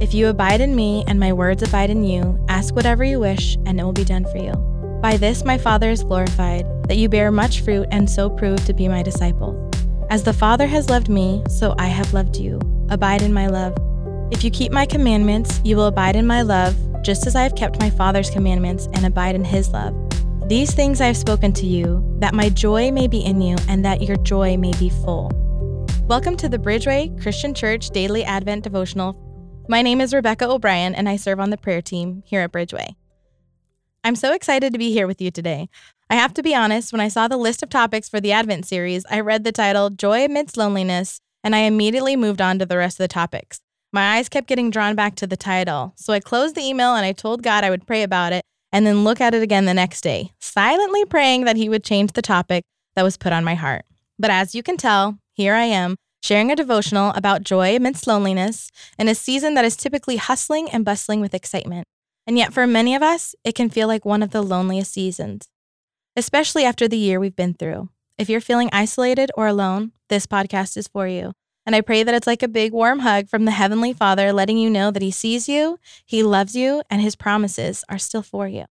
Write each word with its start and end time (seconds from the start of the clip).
If 0.00 0.14
you 0.14 0.28
abide 0.28 0.60
in 0.60 0.76
me 0.76 1.02
and 1.08 1.18
my 1.18 1.32
words 1.32 1.60
abide 1.60 1.90
in 1.90 2.04
you, 2.04 2.38
ask 2.48 2.72
whatever 2.76 3.02
you 3.02 3.18
wish, 3.18 3.56
and 3.66 3.80
it 3.80 3.82
will 3.82 3.92
be 3.92 4.04
done 4.04 4.24
for 4.26 4.38
you. 4.38 4.52
By 5.02 5.16
this 5.16 5.44
my 5.44 5.58
Father 5.58 5.90
is 5.90 6.04
glorified, 6.04 6.64
that 6.84 6.98
you 6.98 7.08
bear 7.08 7.32
much 7.32 7.62
fruit 7.62 7.88
and 7.90 8.08
so 8.08 8.30
prove 8.30 8.64
to 8.66 8.72
be 8.72 8.86
my 8.86 9.02
disciples. 9.02 9.74
As 10.08 10.22
the 10.22 10.32
Father 10.32 10.68
has 10.68 10.88
loved 10.88 11.08
me, 11.08 11.42
so 11.48 11.74
I 11.78 11.86
have 11.86 12.14
loved 12.14 12.36
you. 12.36 12.60
Abide 12.90 13.22
in 13.22 13.32
my 13.32 13.48
love. 13.48 13.76
If 14.30 14.44
you 14.44 14.52
keep 14.52 14.70
my 14.70 14.86
commandments, 14.86 15.60
you 15.64 15.74
will 15.74 15.86
abide 15.86 16.14
in 16.14 16.28
my 16.28 16.42
love, 16.42 16.76
just 17.02 17.26
as 17.26 17.34
I 17.34 17.42
have 17.42 17.56
kept 17.56 17.80
my 17.80 17.90
Father's 17.90 18.30
commandments 18.30 18.88
and 18.92 19.04
abide 19.04 19.34
in 19.34 19.44
his 19.44 19.70
love. 19.70 19.96
These 20.48 20.74
things 20.74 21.00
I 21.00 21.06
have 21.06 21.16
spoken 21.16 21.52
to 21.54 21.66
you, 21.66 22.04
that 22.20 22.34
my 22.34 22.50
joy 22.50 22.92
may 22.92 23.08
be 23.08 23.18
in 23.18 23.40
you 23.40 23.56
and 23.68 23.84
that 23.84 24.02
your 24.02 24.16
joy 24.18 24.56
may 24.58 24.72
be 24.78 24.90
full. 24.90 25.32
Welcome 26.06 26.36
to 26.36 26.48
the 26.48 26.58
Bridgeway 26.58 27.20
Christian 27.20 27.52
Church 27.52 27.90
Daily 27.90 28.22
Advent 28.22 28.62
Devotional. 28.62 29.27
My 29.70 29.82
name 29.82 30.00
is 30.00 30.14
Rebecca 30.14 30.48
O'Brien, 30.48 30.94
and 30.94 31.10
I 31.10 31.16
serve 31.16 31.38
on 31.38 31.50
the 31.50 31.58
prayer 31.58 31.82
team 31.82 32.22
here 32.24 32.40
at 32.40 32.52
Bridgeway. 32.52 32.94
I'm 34.02 34.16
so 34.16 34.32
excited 34.32 34.72
to 34.72 34.78
be 34.78 34.92
here 34.92 35.06
with 35.06 35.20
you 35.20 35.30
today. 35.30 35.68
I 36.08 36.14
have 36.14 36.32
to 36.34 36.42
be 36.42 36.54
honest, 36.54 36.90
when 36.90 37.02
I 37.02 37.08
saw 37.08 37.28
the 37.28 37.36
list 37.36 37.62
of 37.62 37.68
topics 37.68 38.08
for 38.08 38.18
the 38.18 38.32
Advent 38.32 38.64
series, 38.64 39.04
I 39.10 39.20
read 39.20 39.44
the 39.44 39.52
title 39.52 39.90
Joy 39.90 40.24
Amidst 40.24 40.56
Loneliness, 40.56 41.20
and 41.44 41.54
I 41.54 41.60
immediately 41.60 42.16
moved 42.16 42.40
on 42.40 42.58
to 42.58 42.64
the 42.64 42.78
rest 42.78 42.98
of 42.98 43.04
the 43.04 43.08
topics. 43.08 43.60
My 43.92 44.16
eyes 44.16 44.30
kept 44.30 44.46
getting 44.46 44.70
drawn 44.70 44.94
back 44.94 45.16
to 45.16 45.26
the 45.26 45.36
title, 45.36 45.92
so 45.96 46.14
I 46.14 46.20
closed 46.20 46.54
the 46.54 46.64
email 46.64 46.94
and 46.94 47.04
I 47.04 47.12
told 47.12 47.42
God 47.42 47.62
I 47.62 47.68
would 47.68 47.86
pray 47.86 48.02
about 48.02 48.32
it 48.32 48.46
and 48.72 48.86
then 48.86 49.04
look 49.04 49.20
at 49.20 49.34
it 49.34 49.42
again 49.42 49.66
the 49.66 49.74
next 49.74 50.00
day, 50.00 50.32
silently 50.40 51.04
praying 51.04 51.44
that 51.44 51.56
He 51.56 51.68
would 51.68 51.84
change 51.84 52.12
the 52.12 52.22
topic 52.22 52.64
that 52.96 53.02
was 53.02 53.18
put 53.18 53.34
on 53.34 53.44
my 53.44 53.54
heart. 53.54 53.84
But 54.18 54.30
as 54.30 54.54
you 54.54 54.62
can 54.62 54.78
tell, 54.78 55.18
here 55.34 55.52
I 55.52 55.64
am, 55.64 55.96
sharing 56.22 56.50
a 56.50 56.56
devotional 56.56 57.12
about 57.14 57.42
joy 57.42 57.76
amidst 57.76 58.06
loneliness 58.06 58.70
in 58.98 59.08
a 59.08 59.14
season 59.14 59.54
that 59.54 59.64
is 59.64 59.76
typically 59.76 60.16
hustling 60.16 60.68
and 60.70 60.84
bustling 60.84 61.20
with 61.20 61.34
excitement. 61.34 61.86
And 62.26 62.36
yet, 62.36 62.52
for 62.52 62.66
many 62.66 62.94
of 62.94 63.02
us, 63.02 63.34
it 63.44 63.54
can 63.54 63.70
feel 63.70 63.88
like 63.88 64.04
one 64.04 64.22
of 64.22 64.30
the 64.30 64.42
loneliest 64.42 64.92
seasons, 64.92 65.48
especially 66.16 66.64
after 66.64 66.86
the 66.86 66.98
year 66.98 67.18
we've 67.18 67.36
been 67.36 67.54
through. 67.54 67.88
If 68.18 68.28
you're 68.28 68.40
feeling 68.40 68.68
isolated 68.72 69.30
or 69.36 69.46
alone, 69.46 69.92
this 70.08 70.26
podcast 70.26 70.76
is 70.76 70.88
for 70.88 71.06
you. 71.06 71.32
And 71.64 71.76
I 71.76 71.82
pray 71.82 72.02
that 72.02 72.14
it's 72.14 72.26
like 72.26 72.42
a 72.42 72.48
big 72.48 72.72
warm 72.72 73.00
hug 73.00 73.28
from 73.28 73.44
the 73.44 73.50
Heavenly 73.50 73.92
Father, 73.92 74.32
letting 74.32 74.58
you 74.58 74.70
know 74.70 74.90
that 74.90 75.02
He 75.02 75.10
sees 75.10 75.48
you, 75.48 75.78
He 76.04 76.22
loves 76.22 76.56
you, 76.56 76.82
and 76.90 77.00
His 77.00 77.14
promises 77.14 77.84
are 77.88 77.98
still 77.98 78.22
for 78.22 78.48
you. 78.48 78.64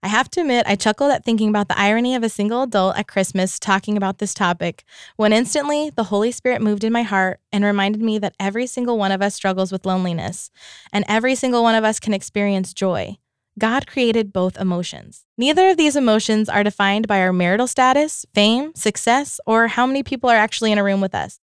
I 0.00 0.06
have 0.06 0.30
to 0.30 0.42
admit, 0.42 0.64
I 0.68 0.76
chuckled 0.76 1.10
at 1.10 1.24
thinking 1.24 1.48
about 1.48 1.66
the 1.66 1.78
irony 1.78 2.14
of 2.14 2.22
a 2.22 2.28
single 2.28 2.62
adult 2.62 2.96
at 2.96 3.08
Christmas 3.08 3.58
talking 3.58 3.96
about 3.96 4.18
this 4.18 4.32
topic, 4.32 4.84
when 5.16 5.32
instantly 5.32 5.90
the 5.90 6.04
Holy 6.04 6.30
Spirit 6.30 6.62
moved 6.62 6.84
in 6.84 6.92
my 6.92 7.02
heart 7.02 7.40
and 7.50 7.64
reminded 7.64 8.00
me 8.00 8.16
that 8.20 8.36
every 8.38 8.68
single 8.68 8.96
one 8.96 9.10
of 9.10 9.20
us 9.20 9.34
struggles 9.34 9.72
with 9.72 9.84
loneliness, 9.84 10.50
and 10.92 11.04
every 11.08 11.34
single 11.34 11.64
one 11.64 11.74
of 11.74 11.82
us 11.82 11.98
can 11.98 12.14
experience 12.14 12.72
joy. 12.72 13.16
God 13.58 13.88
created 13.88 14.32
both 14.32 14.56
emotions. 14.56 15.26
Neither 15.36 15.70
of 15.70 15.76
these 15.76 15.96
emotions 15.96 16.48
are 16.48 16.62
defined 16.62 17.08
by 17.08 17.20
our 17.20 17.32
marital 17.32 17.66
status, 17.66 18.24
fame, 18.32 18.72
success, 18.76 19.40
or 19.46 19.66
how 19.66 19.84
many 19.84 20.04
people 20.04 20.30
are 20.30 20.36
actually 20.36 20.70
in 20.70 20.78
a 20.78 20.84
room 20.84 21.00
with 21.00 21.14
us, 21.14 21.40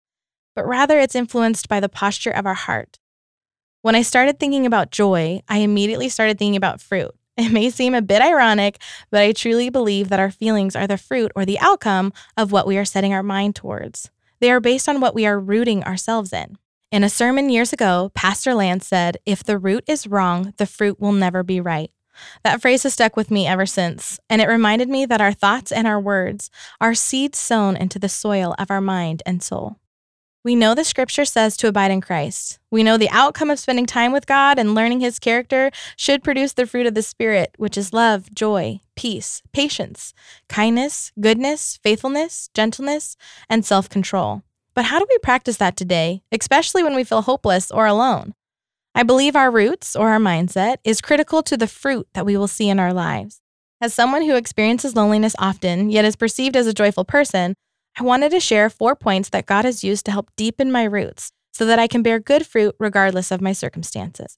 but 0.55 0.65
rather 0.65 1.01
it's 1.01 1.17
influenced 1.17 1.69
by 1.69 1.81
the 1.81 1.89
posture 1.89 2.31
of 2.31 2.47
our 2.47 2.55
heart. 2.55 3.01
When 3.83 3.97
I 3.97 4.03
started 4.03 4.39
thinking 4.39 4.65
about 4.65 4.93
joy, 4.93 5.43
I 5.49 5.59
immediately 5.59 6.09
started 6.09 6.39
thinking 6.39 6.55
about 6.55 6.81
fruit. 6.81 7.17
It 7.37 7.51
may 7.51 7.69
seem 7.69 7.97
a 7.97 8.03
bit 8.03 8.23
ironic, 8.23 8.81
but 9.11 9.21
I 9.21 9.33
truly 9.33 9.69
believe 9.69 10.09
that 10.09 10.21
our 10.21 10.31
feelings 10.31 10.77
are 10.77 10.87
the 10.87 10.97
fruit 10.97 11.33
or 11.35 11.45
the 11.45 11.59
outcome 11.59 12.13
of 12.37 12.53
what 12.53 12.67
we 12.67 12.79
are 12.79 12.85
setting 12.85 13.13
our 13.13 13.25
mind 13.25 13.57
towards. 13.57 14.09
They 14.41 14.53
are 14.53 14.61
based 14.61 14.89
on 14.89 15.01
what 15.01 15.17
we 15.17 15.27
are 15.27 15.41
rooting 15.41 15.83
ourselves 15.83 16.33
in. 16.33 16.59
In 16.93 17.03
a 17.03 17.09
sermon 17.09 17.51
years 17.51 17.73
ago, 17.73 18.13
Pastor 18.15 18.55
Lance 18.55 18.87
said, 18.87 19.17
If 19.27 19.43
the 19.43 19.59
root 19.59 19.83
is 19.89 20.07
wrong, 20.07 20.55
the 20.59 20.67
fruit 20.67 21.01
will 21.01 21.11
never 21.11 21.43
be 21.43 21.61
right. 21.61 21.91
That 22.45 22.63
phrase 22.63 22.85
has 22.85 22.95
stuck 22.95 23.17
with 23.17 23.33
me 23.33 23.49
ever 23.49 23.67
since, 23.67 24.21
and 24.31 24.41
it 24.41 24.47
reminded 24.47 24.89
me 24.89 25.05
that 25.07 25.21
our 25.21 25.33
thoughts 25.33 25.73
and 25.73 25.89
our 25.89 25.99
words 25.99 26.51
are 26.81 26.95
seeds 26.95 27.39
sown 27.39 27.77
into 27.77 27.99
the 27.99 28.09
soil 28.09 28.55
of 28.61 28.71
our 28.71 28.81
mind 28.81 29.25
and 29.27 29.43
soul. 29.43 29.81
We 30.45 30.55
know 30.55 30.75
the 30.75 30.85
scripture 30.85 31.25
says 31.25 31.57
to 31.57 31.69
abide 31.69 31.91
in 31.91 32.03
Christ. 32.03 32.59
We 32.71 32.83
know 32.83 32.99
the 32.99 33.09
outcome 33.09 33.49
of 33.49 33.59
spending 33.59 33.87
time 33.87 34.13
with 34.13 34.27
God 34.27 34.59
and 34.59 34.75
learning 34.75 35.01
his 35.01 35.19
character 35.19 35.71
should 35.97 36.23
produce 36.23 36.53
the 36.53 36.67
fruit 36.67 36.87
of 36.87 36.93
the 36.93 37.01
Spirit, 37.01 37.55
which 37.57 37.79
is 37.79 37.95
love, 37.95 38.29
joy, 38.35 38.81
peace, 38.95 39.41
patience, 39.55 40.13
kindness, 40.51 41.13
goodness, 41.19 41.79
faithfulness, 41.83 42.51
gentleness, 42.53 43.17
and 43.49 43.65
self 43.65 43.89
control. 43.89 44.43
But 44.75 44.85
how 44.85 44.99
do 44.99 45.07
we 45.09 45.17
practice 45.19 45.57
that 45.57 45.79
today, 45.79 46.23
especially 46.31 46.83
when 46.83 46.95
we 46.95 47.05
feel 47.05 47.23
hopeless 47.23 47.71
or 47.71 47.87
alone? 47.87 48.35
I 48.95 49.03
believe 49.03 49.37
our 49.37 49.51
roots 49.51 49.97
or 49.97 50.11
our 50.11 50.21
mindset 50.21 50.77
is 50.85 51.01
critical 51.01 51.43
to 51.43 51.57
the 51.57 51.67
fruit 51.67 52.07
that 52.13 52.27
we 52.27 52.37
will 52.37 52.49
see 52.49 52.69
in 52.69 52.79
our 52.79 52.93
lives. 52.93 53.41
As 53.81 53.95
someone 53.95 54.23
who 54.23 54.37
experiences 54.37 54.95
loneliness 54.95 55.35
often, 55.39 55.89
yet 55.89 56.05
is 56.05 56.17
perceived 56.17 56.55
as 56.55 56.67
a 56.67 56.75
joyful 56.75 57.05
person, 57.07 57.55
I 57.97 58.03
wanted 58.03 58.31
to 58.33 58.41
share 58.41 58.69
four 58.71 58.97
points 58.97 59.29
that 59.29 59.47
God 59.47 59.65
has 59.65 59.85
used 59.85 60.05
to 60.07 60.13
help 60.13 60.31
deepen 60.37 60.73
my 60.73 60.85
roots 60.85 61.31
so 61.53 61.65
that 61.67 61.79
I 61.79 61.87
can 61.87 62.03
bear 62.03 62.19
good 62.19 62.45
fruit 62.45 62.75
regardless 62.81 63.31
of 63.31 63.41
my 63.41 63.53
circumstances. 63.53 64.37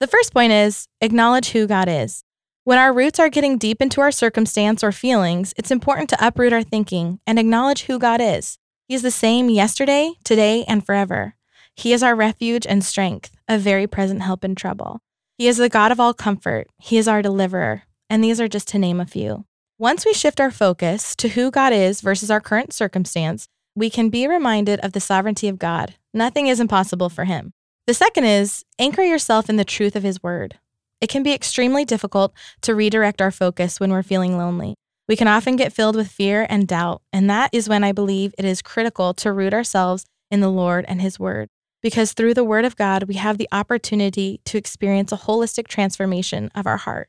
The 0.00 0.06
first 0.06 0.34
point 0.34 0.52
is 0.52 0.86
acknowledge 1.00 1.50
who 1.50 1.66
God 1.66 1.88
is. 1.88 2.24
When 2.64 2.78
our 2.78 2.92
roots 2.92 3.18
are 3.18 3.30
getting 3.30 3.56
deep 3.56 3.80
into 3.80 4.02
our 4.02 4.10
circumstance 4.10 4.84
or 4.84 4.92
feelings, 4.92 5.54
it's 5.56 5.70
important 5.70 6.10
to 6.10 6.26
uproot 6.26 6.52
our 6.52 6.62
thinking 6.62 7.20
and 7.26 7.38
acknowledge 7.38 7.84
who 7.84 7.98
God 7.98 8.20
is. 8.20 8.58
He 8.86 8.94
is 8.94 9.02
the 9.02 9.10
same 9.10 9.48
yesterday, 9.48 10.12
today, 10.24 10.64
and 10.68 10.84
forever. 10.84 11.36
He 11.74 11.94
is 11.94 12.02
our 12.02 12.14
refuge 12.14 12.66
and 12.66 12.84
strength, 12.84 13.34
a 13.48 13.56
very 13.56 13.86
present 13.86 14.20
help 14.20 14.44
in 14.44 14.54
trouble. 14.54 15.00
He 15.38 15.48
is 15.48 15.56
the 15.56 15.70
God 15.70 15.90
of 15.90 16.00
all 16.00 16.12
comfort. 16.12 16.68
He 16.78 16.98
is 16.98 17.08
our 17.08 17.22
deliverer. 17.22 17.84
And 18.10 18.22
these 18.22 18.40
are 18.40 18.48
just 18.48 18.68
to 18.68 18.78
name 18.78 19.00
a 19.00 19.06
few. 19.06 19.46
Once 19.80 20.04
we 20.04 20.12
shift 20.12 20.42
our 20.42 20.50
focus 20.50 21.16
to 21.16 21.30
who 21.30 21.50
God 21.50 21.72
is 21.72 22.02
versus 22.02 22.30
our 22.30 22.38
current 22.38 22.70
circumstance, 22.70 23.48
we 23.74 23.88
can 23.88 24.10
be 24.10 24.28
reminded 24.28 24.78
of 24.80 24.92
the 24.92 25.00
sovereignty 25.00 25.48
of 25.48 25.58
God. 25.58 25.94
Nothing 26.12 26.48
is 26.48 26.60
impossible 26.60 27.08
for 27.08 27.24
Him. 27.24 27.54
The 27.86 27.94
second 27.94 28.26
is 28.26 28.62
anchor 28.78 29.00
yourself 29.00 29.48
in 29.48 29.56
the 29.56 29.64
truth 29.64 29.96
of 29.96 30.02
His 30.02 30.22
Word. 30.22 30.58
It 31.00 31.08
can 31.08 31.22
be 31.22 31.32
extremely 31.32 31.86
difficult 31.86 32.34
to 32.60 32.74
redirect 32.74 33.22
our 33.22 33.30
focus 33.30 33.80
when 33.80 33.90
we're 33.90 34.02
feeling 34.02 34.36
lonely. 34.36 34.74
We 35.08 35.16
can 35.16 35.28
often 35.28 35.56
get 35.56 35.72
filled 35.72 35.96
with 35.96 36.12
fear 36.12 36.46
and 36.50 36.68
doubt, 36.68 37.00
and 37.10 37.30
that 37.30 37.48
is 37.50 37.66
when 37.66 37.82
I 37.82 37.92
believe 37.92 38.34
it 38.36 38.44
is 38.44 38.60
critical 38.60 39.14
to 39.14 39.32
root 39.32 39.54
ourselves 39.54 40.04
in 40.30 40.40
the 40.40 40.50
Lord 40.50 40.84
and 40.88 41.00
His 41.00 41.18
Word. 41.18 41.48
Because 41.80 42.12
through 42.12 42.34
the 42.34 42.44
Word 42.44 42.66
of 42.66 42.76
God, 42.76 43.04
we 43.04 43.14
have 43.14 43.38
the 43.38 43.48
opportunity 43.50 44.42
to 44.44 44.58
experience 44.58 45.10
a 45.10 45.16
holistic 45.16 45.68
transformation 45.68 46.50
of 46.54 46.66
our 46.66 46.76
heart. 46.76 47.08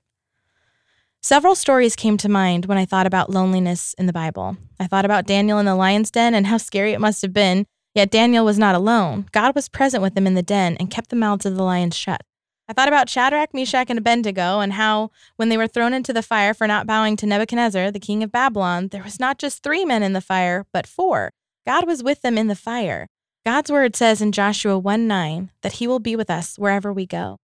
Several 1.23 1.53
stories 1.53 1.95
came 1.95 2.17
to 2.17 2.27
mind 2.27 2.65
when 2.65 2.79
I 2.79 2.85
thought 2.85 3.05
about 3.05 3.29
loneliness 3.29 3.93
in 3.99 4.07
the 4.07 4.13
Bible. 4.13 4.57
I 4.79 4.87
thought 4.87 5.05
about 5.05 5.27
Daniel 5.27 5.59
in 5.59 5.67
the 5.67 5.75
lion's 5.75 6.09
den 6.09 6.33
and 6.33 6.47
how 6.47 6.57
scary 6.57 6.93
it 6.93 6.99
must 6.99 7.21
have 7.21 7.31
been, 7.31 7.67
yet 7.93 8.09
Daniel 8.09 8.43
was 8.43 8.57
not 8.57 8.73
alone. 8.73 9.27
God 9.31 9.53
was 9.53 9.69
present 9.69 10.01
with 10.01 10.17
him 10.17 10.25
in 10.25 10.33
the 10.33 10.41
den 10.41 10.75
and 10.79 10.89
kept 10.89 11.11
the 11.11 11.15
mouths 11.15 11.45
of 11.45 11.55
the 11.55 11.63
lions 11.63 11.95
shut. 11.95 12.21
I 12.67 12.73
thought 12.73 12.87
about 12.87 13.07
Shadrach, 13.07 13.53
Meshach, 13.53 13.91
and 13.91 13.99
Abednego 13.99 14.61
and 14.61 14.73
how, 14.73 15.11
when 15.35 15.49
they 15.49 15.57
were 15.57 15.67
thrown 15.67 15.93
into 15.93 16.11
the 16.11 16.23
fire 16.23 16.55
for 16.55 16.65
not 16.65 16.87
bowing 16.87 17.15
to 17.17 17.27
Nebuchadnezzar, 17.27 17.91
the 17.91 17.99
king 17.99 18.23
of 18.23 18.31
Babylon, 18.31 18.87
there 18.87 19.03
was 19.03 19.19
not 19.19 19.37
just 19.37 19.61
three 19.61 19.85
men 19.85 20.01
in 20.01 20.13
the 20.13 20.21
fire, 20.21 20.65
but 20.73 20.87
four. 20.87 21.33
God 21.67 21.85
was 21.85 22.01
with 22.01 22.23
them 22.23 22.35
in 22.35 22.47
the 22.47 22.55
fire. 22.55 23.05
God's 23.45 23.71
word 23.71 23.95
says 23.95 24.23
in 24.23 24.31
Joshua 24.31 24.79
1 24.79 25.07
9 25.07 25.51
that 25.61 25.73
he 25.73 25.87
will 25.87 25.99
be 25.99 26.15
with 26.15 26.31
us 26.31 26.57
wherever 26.57 26.91
we 26.91 27.05
go. 27.05 27.37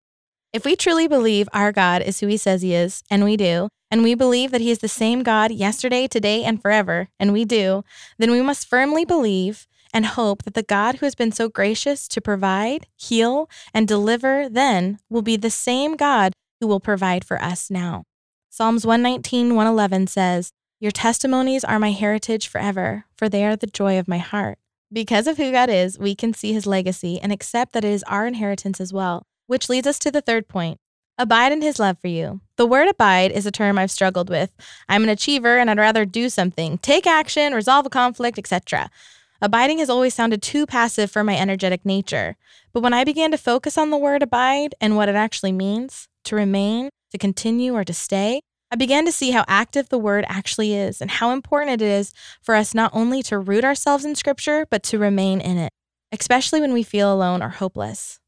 If 0.53 0.63
we 0.63 0.75
truly 0.77 1.07
believe 1.07 1.49
our 1.51 1.71
God 1.73 2.01
is 2.01 2.19
who 2.19 2.27
he 2.27 2.37
says 2.37 2.61
he 2.61 2.73
is, 2.73 3.03
and 3.11 3.23
we 3.23 3.35
do, 3.35 3.67
and 3.91 4.01
we 4.01 4.15
believe 4.15 4.51
that 4.51 4.61
he 4.61 4.71
is 4.71 4.79
the 4.79 4.87
same 4.87 5.21
God 5.21 5.51
yesterday, 5.51 6.07
today, 6.07 6.43
and 6.43 6.61
forever, 6.61 7.09
and 7.19 7.33
we 7.33 7.43
do, 7.43 7.83
then 8.17 8.31
we 8.31 8.41
must 8.41 8.67
firmly 8.67 9.03
believe 9.03 9.67
and 9.93 10.05
hope 10.05 10.43
that 10.43 10.53
the 10.53 10.63
God 10.63 10.95
who 10.95 11.05
has 11.05 11.15
been 11.15 11.31
so 11.31 11.49
gracious 11.49 12.07
to 12.07 12.21
provide, 12.21 12.87
heal, 12.95 13.49
and 13.73 13.87
deliver 13.87 14.47
then 14.47 14.99
will 15.09 15.21
be 15.21 15.35
the 15.35 15.49
same 15.49 15.95
God 15.95 16.33
who 16.59 16.67
will 16.67 16.79
provide 16.79 17.25
for 17.25 17.41
us 17.41 17.69
now. 17.69 18.03
Psalms 18.49 18.85
119, 18.85 19.53
111 19.53 20.07
says, 20.07 20.51
Your 20.79 20.91
testimonies 20.91 21.63
are 21.63 21.79
my 21.79 21.91
heritage 21.91 22.47
forever, 22.47 23.05
for 23.15 23.27
they 23.27 23.45
are 23.45 23.55
the 23.55 23.67
joy 23.67 23.99
of 23.99 24.07
my 24.07 24.17
heart. 24.17 24.57
Because 24.91 25.27
of 25.27 25.37
who 25.37 25.51
God 25.51 25.69
is, 25.69 25.99
we 25.99 26.15
can 26.15 26.33
see 26.33 26.53
his 26.53 26.65
legacy 26.65 27.19
and 27.19 27.33
accept 27.33 27.73
that 27.73 27.83
it 27.83 27.91
is 27.91 28.03
our 28.03 28.25
inheritance 28.25 28.79
as 28.79 28.93
well. 28.93 29.25
Which 29.47 29.69
leads 29.69 29.87
us 29.87 29.99
to 29.99 30.11
the 30.11 30.21
third 30.21 30.47
point 30.47 30.79
abide 31.17 31.51
in 31.51 31.63
his 31.63 31.79
love 31.79 31.97
for 31.99 32.07
you. 32.07 32.41
The 32.57 32.67
word 32.67 32.87
abide 32.87 33.31
is 33.31 33.47
a 33.47 33.51
term 33.51 33.79
I've 33.79 33.89
struggled 33.89 34.29
with. 34.29 34.51
I'm 34.87 35.01
an 35.03 35.09
achiever 35.09 35.57
and 35.57 35.67
I'd 35.67 35.79
rather 35.79 36.05
do 36.05 36.29
something, 36.29 36.77
take 36.77 37.07
action, 37.07 37.55
resolve 37.55 37.87
a 37.87 37.89
conflict, 37.89 38.37
etc. 38.37 38.91
Abiding 39.41 39.79
has 39.79 39.89
always 39.89 40.13
sounded 40.13 40.43
too 40.43 40.67
passive 40.67 41.09
for 41.09 41.23
my 41.23 41.35
energetic 41.35 41.83
nature. 41.83 42.37
But 42.71 42.83
when 42.83 42.93
I 42.93 43.03
began 43.03 43.31
to 43.31 43.37
focus 43.37 43.79
on 43.79 43.89
the 43.89 43.97
word 43.97 44.21
abide 44.21 44.75
and 44.79 44.95
what 44.95 45.09
it 45.09 45.15
actually 45.15 45.53
means 45.53 46.07
to 46.25 46.35
remain, 46.35 46.89
to 47.11 47.17
continue, 47.17 47.73
or 47.73 47.83
to 47.83 47.93
stay 47.93 48.41
I 48.69 48.75
began 48.75 49.05
to 49.05 49.13
see 49.13 49.31
how 49.31 49.45
active 49.47 49.87
the 49.87 49.97
word 49.97 50.25
actually 50.27 50.73
is 50.73 50.99
and 50.99 51.09
how 51.09 51.31
important 51.31 51.81
it 51.81 51.85
is 51.85 52.13
for 52.41 52.53
us 52.53 52.73
not 52.73 52.91
only 52.93 53.23
to 53.23 53.39
root 53.39 53.63
ourselves 53.63 54.03
in 54.03 54.13
Scripture, 54.13 54.67
but 54.69 54.83
to 54.83 54.99
remain 54.99 55.39
in 55.39 55.57
it, 55.57 55.71
especially 56.11 56.59
when 56.59 56.73
we 56.73 56.83
feel 56.83 57.13
alone 57.13 57.41
or 57.41 57.49
hopeless. 57.49 58.19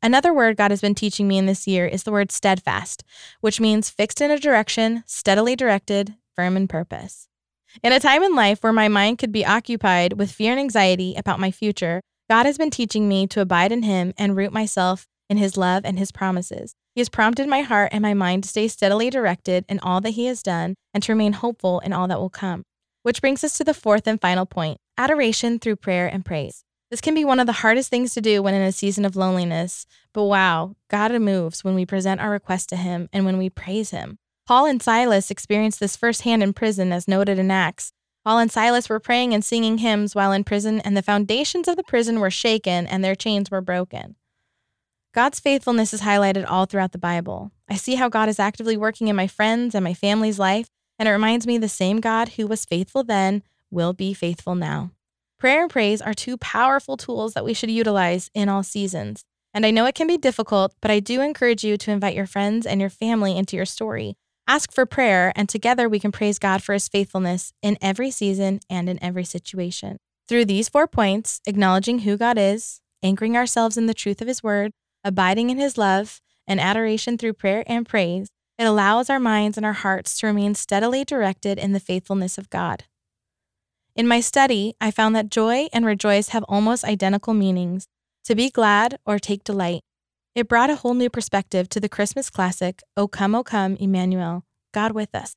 Another 0.00 0.32
word 0.32 0.56
God 0.56 0.70
has 0.70 0.80
been 0.80 0.94
teaching 0.94 1.26
me 1.26 1.38
in 1.38 1.46
this 1.46 1.66
year 1.66 1.84
is 1.84 2.04
the 2.04 2.12
word 2.12 2.30
steadfast, 2.30 3.02
which 3.40 3.60
means 3.60 3.90
fixed 3.90 4.20
in 4.20 4.30
a 4.30 4.38
direction, 4.38 5.02
steadily 5.06 5.56
directed, 5.56 6.14
firm 6.36 6.56
in 6.56 6.68
purpose. 6.68 7.28
In 7.82 7.92
a 7.92 7.98
time 7.98 8.22
in 8.22 8.36
life 8.36 8.62
where 8.62 8.72
my 8.72 8.86
mind 8.86 9.18
could 9.18 9.32
be 9.32 9.44
occupied 9.44 10.12
with 10.12 10.30
fear 10.30 10.52
and 10.52 10.60
anxiety 10.60 11.14
about 11.16 11.40
my 11.40 11.50
future, 11.50 12.00
God 12.30 12.46
has 12.46 12.56
been 12.56 12.70
teaching 12.70 13.08
me 13.08 13.26
to 13.26 13.40
abide 13.40 13.72
in 13.72 13.82
Him 13.82 14.14
and 14.16 14.36
root 14.36 14.52
myself 14.52 15.06
in 15.28 15.36
His 15.36 15.56
love 15.56 15.84
and 15.84 15.98
His 15.98 16.12
promises. 16.12 16.74
He 16.94 17.00
has 17.00 17.08
prompted 17.08 17.48
my 17.48 17.62
heart 17.62 17.90
and 17.92 18.02
my 18.02 18.14
mind 18.14 18.44
to 18.44 18.48
stay 18.48 18.68
steadily 18.68 19.10
directed 19.10 19.64
in 19.68 19.80
all 19.80 20.00
that 20.02 20.10
He 20.10 20.26
has 20.26 20.44
done 20.44 20.76
and 20.94 21.02
to 21.02 21.12
remain 21.12 21.32
hopeful 21.32 21.80
in 21.80 21.92
all 21.92 22.06
that 22.06 22.20
will 22.20 22.30
come. 22.30 22.62
Which 23.02 23.20
brings 23.20 23.42
us 23.42 23.58
to 23.58 23.64
the 23.64 23.74
fourth 23.74 24.06
and 24.06 24.20
final 24.20 24.46
point 24.46 24.78
adoration 24.96 25.58
through 25.58 25.76
prayer 25.76 26.06
and 26.06 26.24
praise. 26.24 26.64
This 26.90 27.00
can 27.02 27.14
be 27.14 27.24
one 27.24 27.38
of 27.38 27.46
the 27.46 27.52
hardest 27.52 27.90
things 27.90 28.14
to 28.14 28.20
do 28.22 28.42
when 28.42 28.54
in 28.54 28.62
a 28.62 28.72
season 28.72 29.04
of 29.04 29.14
loneliness, 29.14 29.86
but 30.14 30.24
wow, 30.24 30.74
God 30.88 31.12
moves 31.20 31.62
when 31.62 31.74
we 31.74 31.84
present 31.84 32.20
our 32.20 32.30
request 32.30 32.70
to 32.70 32.76
Him 32.76 33.10
and 33.12 33.26
when 33.26 33.36
we 33.36 33.50
praise 33.50 33.90
Him. 33.90 34.18
Paul 34.46 34.64
and 34.64 34.82
Silas 34.82 35.30
experienced 35.30 35.80
this 35.80 35.96
firsthand 35.96 36.42
in 36.42 36.54
prison, 36.54 36.90
as 36.90 37.06
noted 37.06 37.38
in 37.38 37.50
Acts. 37.50 37.92
Paul 38.24 38.38
and 38.38 38.50
Silas 38.50 38.88
were 38.88 39.00
praying 39.00 39.34
and 39.34 39.44
singing 39.44 39.78
hymns 39.78 40.14
while 40.14 40.32
in 40.32 40.44
prison, 40.44 40.80
and 40.80 40.96
the 40.96 41.02
foundations 41.02 41.68
of 41.68 41.76
the 41.76 41.82
prison 41.82 42.20
were 42.20 42.30
shaken 42.30 42.86
and 42.86 43.04
their 43.04 43.14
chains 43.14 43.50
were 43.50 43.60
broken. 43.60 44.16
God's 45.14 45.40
faithfulness 45.40 45.92
is 45.92 46.00
highlighted 46.00 46.46
all 46.48 46.64
throughout 46.64 46.92
the 46.92 46.98
Bible. 46.98 47.52
I 47.68 47.76
see 47.76 47.96
how 47.96 48.08
God 48.08 48.30
is 48.30 48.38
actively 48.38 48.78
working 48.78 49.08
in 49.08 49.16
my 49.16 49.26
friends 49.26 49.74
and 49.74 49.84
my 49.84 49.92
family's 49.92 50.38
life, 50.38 50.68
and 50.98 51.06
it 51.06 51.12
reminds 51.12 51.46
me 51.46 51.58
the 51.58 51.68
same 51.68 52.00
God 52.00 52.30
who 52.30 52.46
was 52.46 52.64
faithful 52.64 53.04
then 53.04 53.42
will 53.70 53.92
be 53.92 54.14
faithful 54.14 54.54
now. 54.54 54.92
Prayer 55.38 55.62
and 55.62 55.70
praise 55.70 56.02
are 56.02 56.14
two 56.14 56.36
powerful 56.36 56.96
tools 56.96 57.34
that 57.34 57.44
we 57.44 57.54
should 57.54 57.70
utilize 57.70 58.28
in 58.34 58.48
all 58.48 58.64
seasons. 58.64 59.22
And 59.54 59.64
I 59.64 59.70
know 59.70 59.86
it 59.86 59.94
can 59.94 60.08
be 60.08 60.18
difficult, 60.18 60.74
but 60.80 60.90
I 60.90 60.98
do 60.98 61.20
encourage 61.20 61.62
you 61.62 61.76
to 61.76 61.92
invite 61.92 62.16
your 62.16 62.26
friends 62.26 62.66
and 62.66 62.80
your 62.80 62.90
family 62.90 63.36
into 63.36 63.54
your 63.54 63.64
story. 63.64 64.16
Ask 64.48 64.72
for 64.72 64.84
prayer, 64.84 65.32
and 65.36 65.48
together 65.48 65.88
we 65.88 66.00
can 66.00 66.10
praise 66.10 66.40
God 66.40 66.60
for 66.60 66.72
his 66.72 66.88
faithfulness 66.88 67.52
in 67.62 67.78
every 67.80 68.10
season 68.10 68.58
and 68.68 68.88
in 68.88 69.00
every 69.00 69.24
situation. 69.24 69.98
Through 70.28 70.46
these 70.46 70.68
four 70.68 70.88
points, 70.88 71.40
acknowledging 71.46 72.00
who 72.00 72.16
God 72.16 72.36
is, 72.36 72.80
anchoring 73.00 73.36
ourselves 73.36 73.76
in 73.76 73.86
the 73.86 73.94
truth 73.94 74.20
of 74.20 74.26
his 74.26 74.42
word, 74.42 74.72
abiding 75.04 75.50
in 75.50 75.58
his 75.58 75.78
love, 75.78 76.20
and 76.48 76.58
adoration 76.58 77.16
through 77.16 77.34
prayer 77.34 77.62
and 77.68 77.88
praise, 77.88 78.28
it 78.58 78.64
allows 78.64 79.08
our 79.08 79.20
minds 79.20 79.56
and 79.56 79.64
our 79.64 79.72
hearts 79.72 80.18
to 80.18 80.26
remain 80.26 80.56
steadily 80.56 81.04
directed 81.04 81.58
in 81.58 81.74
the 81.74 81.80
faithfulness 81.80 82.38
of 82.38 82.50
God. 82.50 82.84
In 83.98 84.06
my 84.06 84.20
study, 84.20 84.76
I 84.80 84.92
found 84.92 85.16
that 85.16 85.28
joy 85.28 85.66
and 85.72 85.84
rejoice 85.84 86.28
have 86.28 86.44
almost 86.44 86.84
identical 86.84 87.34
meanings 87.34 87.88
to 88.26 88.36
be 88.36 88.48
glad 88.48 89.00
or 89.04 89.18
take 89.18 89.42
delight. 89.42 89.80
It 90.36 90.46
brought 90.46 90.70
a 90.70 90.76
whole 90.76 90.94
new 90.94 91.10
perspective 91.10 91.68
to 91.70 91.80
the 91.80 91.88
Christmas 91.88 92.30
classic, 92.30 92.80
O 92.96 93.08
Come, 93.08 93.34
O 93.34 93.42
Come, 93.42 93.74
Emmanuel, 93.74 94.44
God 94.72 94.92
with 94.92 95.16
us. 95.16 95.34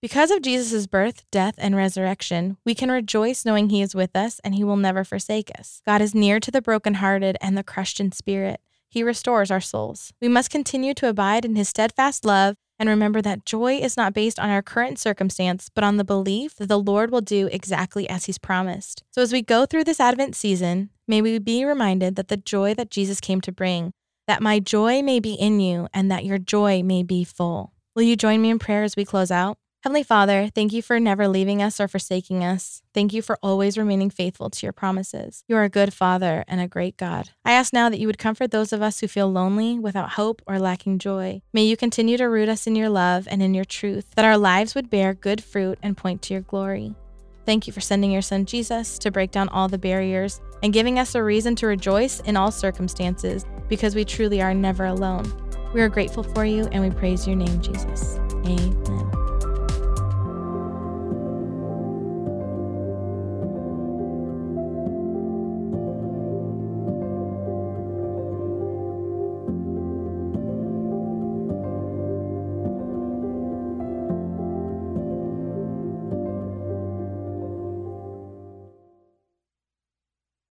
Because 0.00 0.32
of 0.32 0.42
Jesus' 0.42 0.88
birth, 0.88 1.22
death, 1.30 1.54
and 1.58 1.76
resurrection, 1.76 2.56
we 2.66 2.74
can 2.74 2.90
rejoice 2.90 3.44
knowing 3.44 3.68
He 3.68 3.82
is 3.82 3.94
with 3.94 4.16
us 4.16 4.40
and 4.42 4.56
He 4.56 4.64
will 4.64 4.76
never 4.76 5.04
forsake 5.04 5.52
us. 5.56 5.80
God 5.86 6.02
is 6.02 6.12
near 6.12 6.40
to 6.40 6.50
the 6.50 6.60
brokenhearted 6.60 7.36
and 7.40 7.56
the 7.56 7.62
crushed 7.62 8.00
in 8.00 8.10
spirit. 8.10 8.60
He 8.92 9.02
restores 9.02 9.50
our 9.50 9.60
souls. 9.60 10.12
We 10.20 10.28
must 10.28 10.50
continue 10.50 10.92
to 10.94 11.08
abide 11.08 11.46
in 11.46 11.56
His 11.56 11.70
steadfast 11.70 12.26
love 12.26 12.56
and 12.78 12.90
remember 12.90 13.22
that 13.22 13.46
joy 13.46 13.78
is 13.78 13.96
not 13.96 14.12
based 14.12 14.38
on 14.38 14.50
our 14.50 14.60
current 14.60 14.98
circumstance, 14.98 15.70
but 15.74 15.82
on 15.82 15.96
the 15.96 16.04
belief 16.04 16.56
that 16.56 16.68
the 16.68 16.78
Lord 16.78 17.10
will 17.10 17.22
do 17.22 17.48
exactly 17.50 18.06
as 18.06 18.26
He's 18.26 18.36
promised. 18.36 19.02
So, 19.10 19.22
as 19.22 19.32
we 19.32 19.40
go 19.40 19.64
through 19.64 19.84
this 19.84 19.98
Advent 19.98 20.36
season, 20.36 20.90
may 21.08 21.22
we 21.22 21.38
be 21.38 21.64
reminded 21.64 22.16
that 22.16 22.28
the 22.28 22.36
joy 22.36 22.74
that 22.74 22.90
Jesus 22.90 23.18
came 23.18 23.40
to 23.40 23.50
bring, 23.50 23.92
that 24.26 24.42
my 24.42 24.58
joy 24.58 25.00
may 25.00 25.20
be 25.20 25.32
in 25.32 25.58
you 25.58 25.88
and 25.94 26.10
that 26.10 26.26
your 26.26 26.36
joy 26.36 26.82
may 26.82 27.02
be 27.02 27.24
full. 27.24 27.72
Will 27.96 28.02
you 28.02 28.14
join 28.14 28.42
me 28.42 28.50
in 28.50 28.58
prayer 28.58 28.82
as 28.82 28.94
we 28.94 29.06
close 29.06 29.30
out? 29.30 29.56
Heavenly 29.82 30.04
Father, 30.04 30.48
thank 30.54 30.72
you 30.72 30.80
for 30.80 31.00
never 31.00 31.26
leaving 31.26 31.60
us 31.60 31.80
or 31.80 31.88
forsaking 31.88 32.44
us. 32.44 32.82
Thank 32.94 33.12
you 33.12 33.20
for 33.20 33.36
always 33.42 33.76
remaining 33.76 34.10
faithful 34.10 34.48
to 34.48 34.64
your 34.64 34.72
promises. 34.72 35.42
You 35.48 35.56
are 35.56 35.64
a 35.64 35.68
good 35.68 35.92
Father 35.92 36.44
and 36.46 36.60
a 36.60 36.68
great 36.68 36.96
God. 36.96 37.30
I 37.44 37.50
ask 37.50 37.72
now 37.72 37.88
that 37.88 37.98
you 37.98 38.06
would 38.06 38.16
comfort 38.16 38.52
those 38.52 38.72
of 38.72 38.80
us 38.80 39.00
who 39.00 39.08
feel 39.08 39.28
lonely, 39.28 39.80
without 39.80 40.10
hope, 40.10 40.40
or 40.46 40.60
lacking 40.60 41.00
joy. 41.00 41.42
May 41.52 41.64
you 41.64 41.76
continue 41.76 42.16
to 42.16 42.26
root 42.26 42.48
us 42.48 42.68
in 42.68 42.76
your 42.76 42.88
love 42.88 43.26
and 43.28 43.42
in 43.42 43.54
your 43.54 43.64
truth, 43.64 44.06
that 44.14 44.24
our 44.24 44.38
lives 44.38 44.76
would 44.76 44.88
bear 44.88 45.14
good 45.14 45.42
fruit 45.42 45.80
and 45.82 45.96
point 45.96 46.22
to 46.22 46.34
your 46.34 46.42
glory. 46.42 46.94
Thank 47.44 47.66
you 47.66 47.72
for 47.72 47.80
sending 47.80 48.12
your 48.12 48.22
son 48.22 48.46
Jesus 48.46 49.00
to 49.00 49.10
break 49.10 49.32
down 49.32 49.48
all 49.48 49.66
the 49.66 49.78
barriers 49.78 50.40
and 50.62 50.72
giving 50.72 51.00
us 51.00 51.16
a 51.16 51.24
reason 51.24 51.56
to 51.56 51.66
rejoice 51.66 52.20
in 52.20 52.36
all 52.36 52.52
circumstances 52.52 53.44
because 53.68 53.96
we 53.96 54.04
truly 54.04 54.40
are 54.40 54.54
never 54.54 54.84
alone. 54.84 55.24
We 55.74 55.80
are 55.80 55.88
grateful 55.88 56.22
for 56.22 56.44
you 56.44 56.68
and 56.70 56.84
we 56.84 56.90
praise 56.90 57.26
your 57.26 57.34
name, 57.34 57.60
Jesus. 57.60 58.20
Amen. 58.46 59.01